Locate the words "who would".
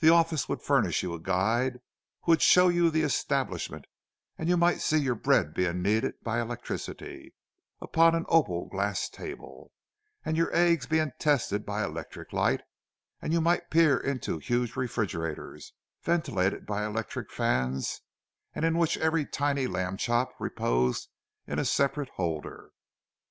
2.20-2.42